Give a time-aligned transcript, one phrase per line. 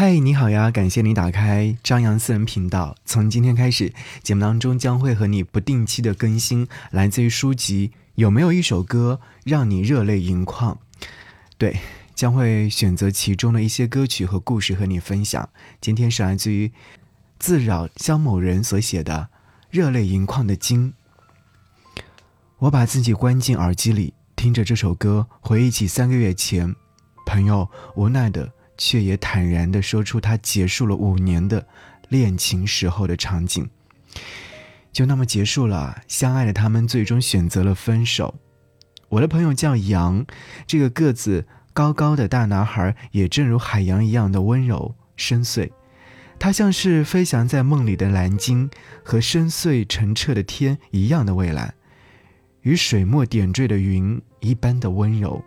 [0.00, 0.70] 嗨，你好呀！
[0.70, 2.96] 感谢你打开张扬私人频道。
[3.04, 3.92] 从今天开始，
[4.22, 7.92] 节目当中将会和你不定期的更新来自于书籍。
[8.14, 10.78] 有没有一首歌让你热泪盈眶？
[11.58, 11.80] 对，
[12.14, 15.50] 将会选择其中的一些歌曲和故事和你分享。
[15.82, 16.72] 今天是来自于
[17.38, 19.28] 自扰肖某人所写的
[19.68, 20.94] 《热泪盈眶的经》。
[22.60, 26.74] 我把自己关进耳机里，听着这首歌，回忆起三个月前，
[27.26, 28.54] 朋友无奈的。
[28.80, 31.66] 却也坦然地说出他结束了五年的
[32.08, 33.68] 恋情时候的场景，
[34.90, 36.00] 就那么结束了。
[36.08, 38.34] 相爱的他们最终选择了分手。
[39.10, 40.24] 我的朋友叫杨，
[40.66, 45.70] 这个个子高高的大男孩也正如海洋一样的温柔深邃，
[46.38, 48.70] 他像是飞翔在梦里的蓝鲸，
[49.04, 51.74] 和深邃澄澈的天一样的蔚蓝，
[52.62, 55.44] 与水墨点缀的云一般的温柔，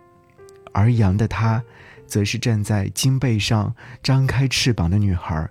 [0.72, 1.64] 而杨的他。
[2.06, 5.48] 则是站在鲸背上张开翅膀的女孩，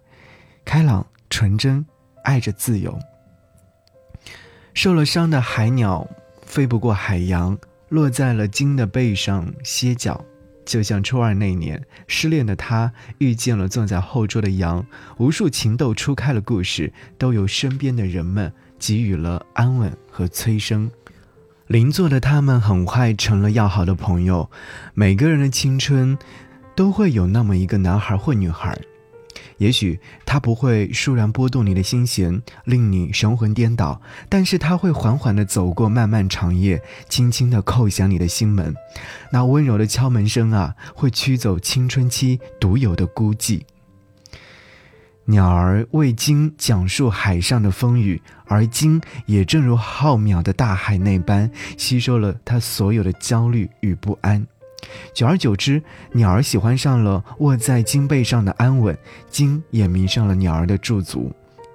[0.65, 1.85] 开朗纯真，
[2.23, 2.97] 爱着自由。
[4.73, 6.07] 受了伤的海鸟
[6.45, 7.57] 飞不过海洋，
[7.89, 10.23] 落在了鲸的背上歇脚。
[10.65, 14.85] 就像初二那年，失恋的他遇见了坐在后桌的羊，
[15.17, 20.89] 无数情窦初开的故事都由身边的人们给予了安稳和催生。
[21.73, 24.47] 邻座的他们很快成了要好的朋友。
[24.93, 26.15] 每个人的青春，
[26.75, 28.77] 都会有那么一个男孩或女孩，
[29.57, 36.79] 也许他不会倏然拨动你的心弦，令你神魂颠倒，但是他会缓缓地走过漫漫长夜，
[37.09, 38.75] 轻轻地叩响你的心门。
[39.31, 43.63] 那温柔的敲门声啊，会驱走青春期独有的孤寂。
[45.25, 54.45] 鸟儿为鲸讲述海上的风雨，而鲸也正如浩渺的大海那般，吸收了它所有的焦虑与不安。
[55.13, 58.97] 久而久之，鸟儿喜欢上了卧在鲸背上的安稳，
[59.29, 61.31] 鲸也迷上了鸟儿的驻足，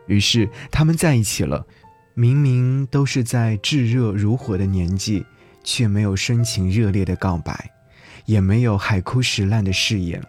[0.07, 1.65] 于是他们在一起了。
[2.13, 5.25] 明明都是在炙热如火的年纪，
[5.65, 7.71] 却没有深情热烈的告白，
[8.27, 10.23] 也没有海枯石烂的誓言。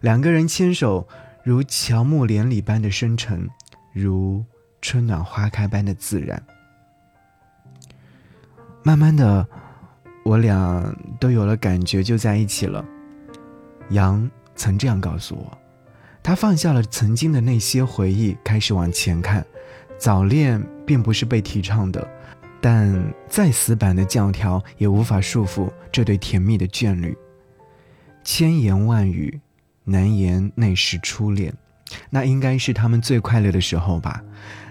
[0.00, 1.06] 两个人牵手。
[1.42, 3.48] 如乔木连理般的深沉，
[3.92, 4.44] 如
[4.82, 6.42] 春暖花开般的自然。
[8.82, 9.46] 慢慢的，
[10.24, 12.84] 我俩都有了感觉，就在一起了。
[13.90, 15.58] 杨曾这样告诉我，
[16.22, 19.44] 他放下了曾经的那些回忆，开始往前看。
[19.98, 22.06] 早恋并不是被提倡的，
[22.60, 27.16] 但再死板的教条也无法束缚这对甜蜜的眷侣。
[28.24, 29.40] 千言万语。
[29.84, 31.54] 难言那时初恋，
[32.10, 34.22] 那应该是他们最快乐的时候吧。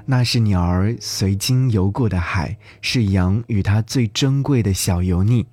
[0.05, 5.45] 那是鸟儿随鲸游过的海，是羊与它最珍贵的小油腻。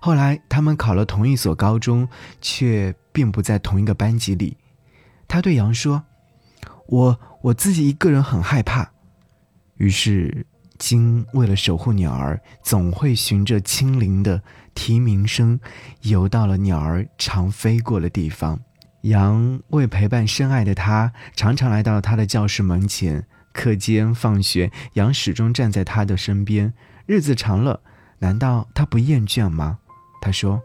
[0.00, 2.06] 后来他们考了同一所高中，
[2.42, 4.58] 却并不在同一个班级里。
[5.26, 6.04] 他对羊说
[6.86, 8.92] ：“我我自己一个人很害怕。”
[9.78, 14.42] 于是鲸为了守护鸟儿，总会循着轻灵的
[14.74, 15.58] 啼鸣声，
[16.02, 18.60] 游到了鸟儿常飞过的地方。
[19.04, 23.26] 杨为陪伴深爱的他，常常来到他的教室门前。
[23.52, 26.72] 课间放学，杨始终站在他的身边。
[27.06, 27.82] 日子长了，
[28.20, 29.78] 难道他不厌倦吗？
[30.22, 30.62] 他说：“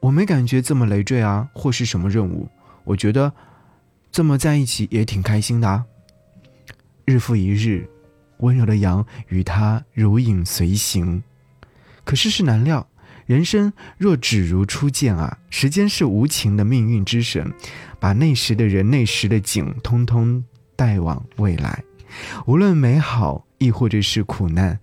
[0.00, 2.48] 我没感觉这么累赘啊，或是什么任务。
[2.84, 3.32] 我觉得
[4.10, 5.84] 这么在一起也挺开心的啊。”
[7.04, 7.86] 日复一日，
[8.38, 11.22] 温柔的杨与他如影随形。
[12.02, 12.88] 可世事难料。
[13.26, 15.38] 人生若只如初见啊！
[15.48, 17.52] 时间是无情的命运之神，
[17.98, 20.44] 把那时的人、那时的景，通通
[20.76, 21.82] 带往未来。
[22.46, 24.78] 无论美好亦或者是苦难，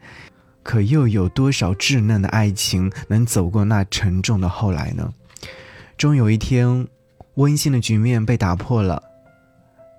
[0.63, 5.13] 可又有多少稚嫩的爱情能走过那沉重的后来呢？
[5.95, 6.87] 终有一天，
[7.35, 9.03] 温馨的局面被打破了。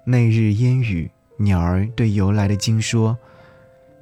[0.04, 3.16] 那日烟雨，鸟儿对游来的鲸说：“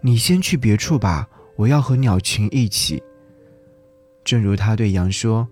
[0.00, 3.02] 你先去别处吧，我要和鸟群一起。”
[4.24, 5.48] 正如他对羊说：“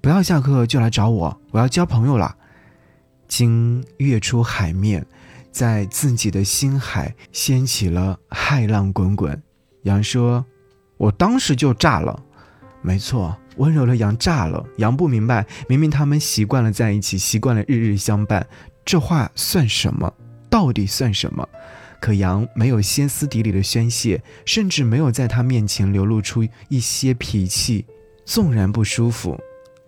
[0.00, 2.36] 不要下课就来找我，我要交朋友了。”
[3.28, 5.04] 鲸跃出海面，
[5.50, 9.42] 在自己的心海掀起了骇浪滚滚。
[9.82, 10.44] 羊说
[10.98, 12.22] ：“我当时就炸了。”
[12.82, 14.64] 没错，温柔的羊炸了。
[14.76, 18.46] 羊不明白，明明他们习惯了在一起，习惯了日日相伴，
[18.84, 20.12] 这话算什么？
[20.48, 21.48] 到底算什么？
[22.00, 27.84] 可杨没有歇斯底里的宣泄，甚至没有在他面前流露出一些脾气。
[28.24, 29.38] 纵然不舒服，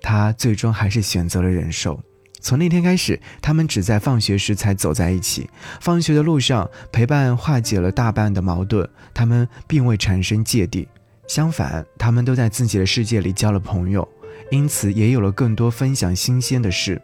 [0.00, 2.00] 他最终还是选择了忍受。
[2.40, 5.50] 从那天开始，他们只在放学时才走在一起。
[5.80, 8.88] 放学的路上，陪伴化解了大半的矛盾。
[9.12, 10.86] 他们并未产生芥蒂，
[11.26, 14.08] 相反，他们都在自己的世界里交了朋友，
[14.52, 17.02] 因此也有了更多分享新鲜的事。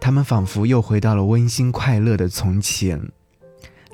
[0.00, 3.10] 他们仿佛又回到了温馨快乐的从前。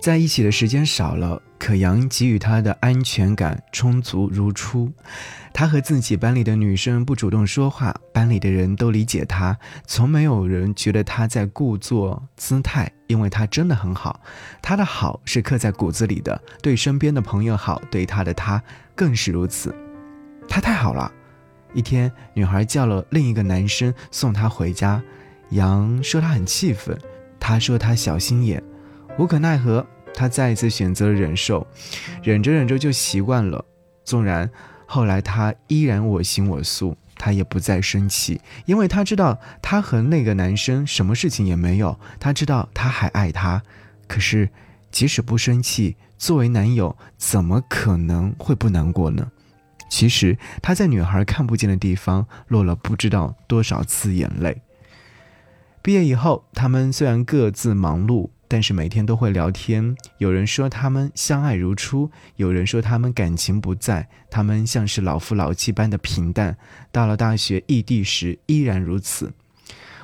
[0.01, 4.93] 在一起的时间少了，可杨给予他的安全感充足如初。
[5.53, 14.21] 他和自己班里的女生不主动说话，班里的人都理解他，从没有人觉得他在故作姿态，因为他真的很好。
[14.63, 18.63] 他的好是刻在骨子里的，对身边的朋友好，对他的他
[18.95, 19.75] 更是如此。
[20.47, 21.11] 他太好了。
[21.73, 25.03] 一天，女孩叫了另一个男生送她回家，
[25.51, 26.97] 杨说他很气愤，
[27.41, 28.63] 他说他小心眼。
[29.19, 31.67] 无可奈何，他再一次选择了忍受，
[32.23, 33.65] 忍着忍着就习惯了。
[34.05, 34.51] 纵然
[34.87, 41.99] 后来他依然我行我素，他也不再生气，因为他知道他和那个男生什么事情也没有。
[42.21, 43.63] 他知道他还爱他，
[44.07, 44.51] 可是
[44.91, 49.33] 即使不生气，作为男友怎么可能会不难过呢？
[49.89, 54.61] 其实他在女孩看不见的地方落了不知道多少次眼泪。
[55.81, 58.29] 毕业以后，他们虽然各自忙碌。
[58.49, 66.57] 但是每天都会聊天，有人说他们相爱如初，有人说他们感情不在，他们像是老夫老妻般的平淡。
[66.93, 69.33] 到了大学异地时依然如此。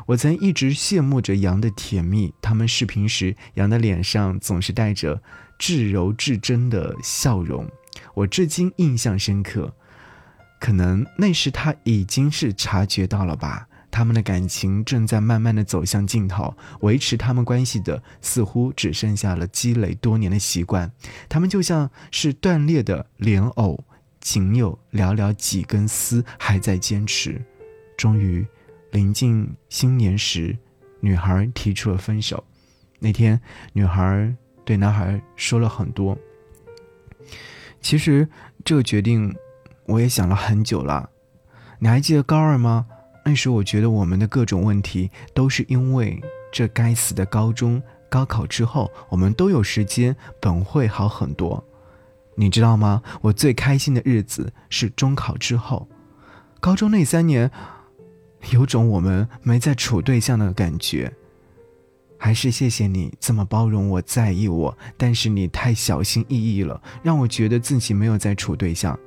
[0.07, 5.23] 我曾一直羡慕着杨的甜蜜，他们视频时，杨的脸上总是带着
[5.59, 7.71] 至柔至真的笑容，
[8.15, 9.73] 我至今印象深刻。
[10.59, 13.69] 可能那时他已经是察觉到了吧。
[13.93, 20.91] 他们的感情正在慢慢的走向尽头，维持他们关系的似乎只剩下了积累多年的习惯。
[21.29, 23.85] 他们就像是断裂的莲藕，
[24.19, 27.41] 仅有寥寥几根丝还在坚持。
[27.99, 28.45] 终于，
[28.93, 30.57] 临近新年时，
[31.01, 32.43] 女孩提出了分手。
[32.99, 33.39] 那天，
[33.75, 34.35] 女孩
[34.65, 36.17] 对男孩说了很多。
[37.83, 38.27] 其实，
[38.65, 39.37] 这个决定
[39.85, 41.11] 我也想了很久了。
[41.79, 42.87] 你还记得高二吗？
[43.25, 46.21] 那时我觉得我们的各种问题都是因为
[46.53, 51.63] 这该死的高中高考之后，我们都有时间，本会好很多。
[52.35, 53.03] 你知道吗？
[53.21, 55.87] 我最开心的日子是中考之后，
[56.61, 57.51] 高中那三年，
[58.51, 61.13] 有种我们没在处对象的感觉。
[62.19, 68.99] 还是谢谢你这么包容我在意我，但是你太小心翼翼了，让我觉得自己没有在处对象。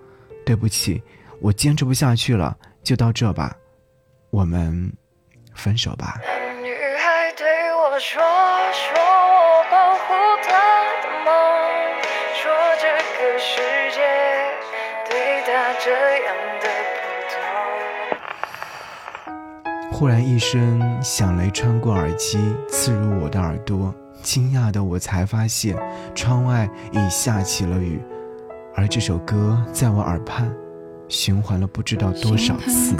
[0.45, 1.01] 对不起，
[1.39, 3.55] 我坚持不下去了，就到这吧。
[4.35, 4.91] 我们
[5.53, 6.19] 分手吧。
[6.61, 8.21] 女孩对我说，
[8.73, 10.51] 说我保护她
[11.01, 11.31] 的梦，
[12.35, 12.51] 说
[12.81, 12.85] 这
[13.15, 13.61] 个世
[13.95, 14.01] 界
[15.09, 15.89] 对她这
[16.25, 16.99] 样的普
[19.23, 19.97] 通。
[19.97, 25.77] 忽然一声响雷穿过耳机，刺入我的耳朵，惊讶的我才发现，
[26.13, 28.01] 窗外已下起了雨，
[28.75, 30.53] 而这首歌在我耳畔
[31.07, 32.97] 循环了不知道多少次。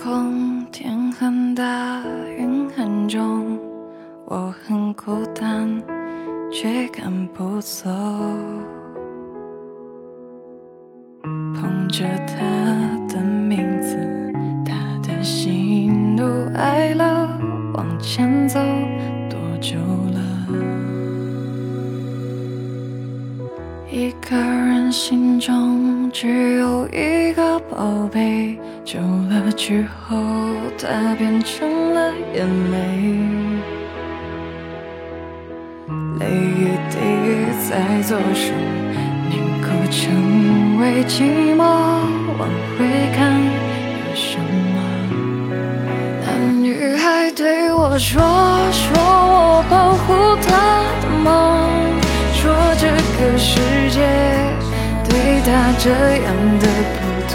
[1.18, 2.02] 很大，
[2.38, 3.58] 云很重，
[4.26, 5.82] 我很孤单，
[6.52, 7.90] 却赶不走。
[11.54, 12.36] 捧着他
[13.08, 13.98] 的名字，
[14.66, 14.76] 他
[15.08, 16.24] 的喜怒
[16.54, 17.06] 哀乐，
[17.76, 18.60] 往前走
[19.30, 19.78] 多久
[20.12, 20.20] 了？
[23.90, 24.65] 一个人
[24.96, 28.58] 心中只有一个宝贝。
[28.86, 28.98] 久
[29.30, 30.16] 了之后，
[30.80, 32.78] 它变成了眼泪，
[36.18, 36.96] 泪一滴
[37.70, 38.54] 在左手，
[39.30, 41.60] 凝固成为寂寞。
[42.40, 42.48] 往
[42.80, 44.76] 回看，有什么？
[46.26, 46.28] 那
[46.62, 48.22] 女孩对我说，
[48.72, 48.96] 说
[55.46, 56.28] 他这样
[56.60, 56.98] 的普
[57.30, 57.34] 通。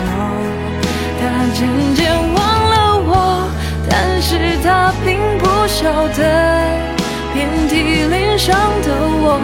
[1.20, 1.22] 他
[1.54, 1.58] 渐
[1.94, 2.38] 渐忘
[2.70, 2.74] 了
[3.06, 3.48] 我，
[3.88, 6.18] 但是他并不晓得，
[7.32, 7.72] 遍体
[8.10, 8.88] 鳞伤的
[9.22, 9.38] 我，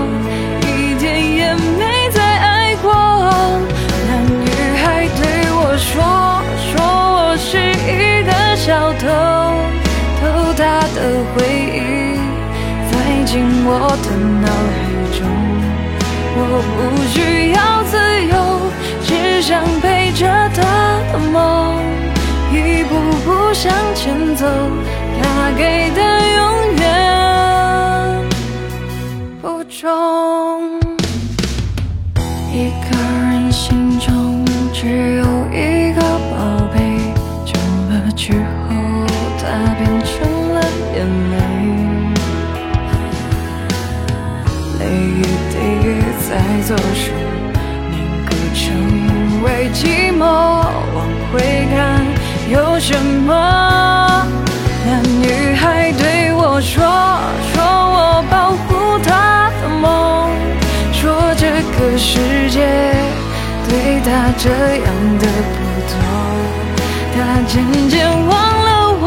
[0.67, 1.05] 一点
[1.37, 2.91] 也没再爱过。
[4.09, 4.51] 那女
[4.83, 5.21] 孩对
[5.53, 5.95] 我说，
[6.59, 7.57] 说我是
[7.87, 9.07] 一个小偷，
[10.19, 10.99] 偷她的
[11.33, 11.37] 回
[11.71, 12.19] 忆，
[12.91, 12.91] 塞
[13.27, 13.33] 进
[13.65, 13.71] 我
[14.03, 14.09] 的
[14.43, 14.45] 脑
[14.75, 14.77] 海
[15.17, 15.19] 中。
[16.39, 16.41] 我
[16.77, 17.76] 不需要，
[19.47, 20.27] 想陪着
[20.57, 21.77] 他的梦。
[22.53, 22.91] 一步
[23.25, 24.45] 步向前走，
[25.23, 26.03] 他给的
[26.37, 26.85] 永远
[29.41, 30.81] 不重。
[32.53, 32.99] 一个
[33.31, 35.16] 人心中只
[50.29, 50.99] 我往
[51.31, 51.35] 回
[51.75, 52.05] 看
[52.51, 52.91] 有什
[53.27, 53.31] 么？
[54.85, 54.89] 那
[55.21, 56.85] 女孩对我说
[57.53, 59.85] 说我保护她的梦。
[60.93, 62.19] 说这个世
[62.51, 62.59] 界
[63.69, 64.49] 对她这
[64.85, 65.59] 样的不
[65.91, 65.95] 多
[67.15, 67.17] 她
[67.47, 67.55] 渐
[67.89, 67.95] 渐
[68.27, 68.35] 忘
[68.69, 69.05] 了我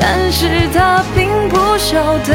[0.00, 2.30] 但是她并不晓得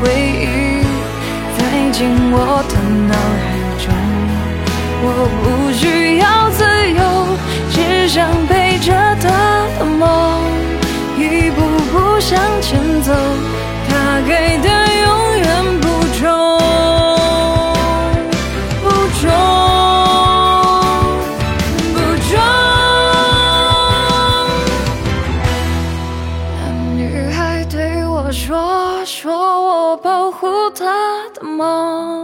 [0.00, 0.10] 回
[0.40, 0.44] 忆，
[1.56, 1.58] 塞
[1.92, 2.36] 进我
[2.68, 2.74] 的
[3.08, 3.12] 脑
[3.42, 3.44] 海
[3.84, 3.86] 中，
[5.02, 5.06] 我
[5.42, 5.82] 不需
[6.18, 7.02] 要自由，
[7.70, 7.76] 只
[8.08, 8.52] 想被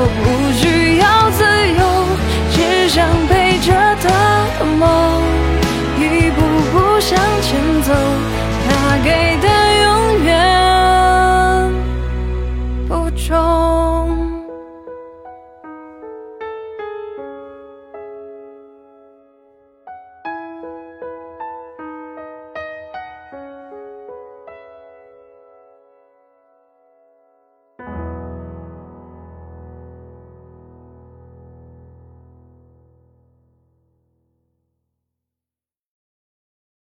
[0.00, 0.24] 我不
[0.54, 1.42] 需要自
[1.74, 1.82] 由，
[2.54, 4.06] 只想背着她
[4.60, 4.86] 的梦，
[5.98, 6.38] 一步
[6.70, 7.92] 步向前走。
[8.68, 8.70] 他
[9.02, 9.27] 给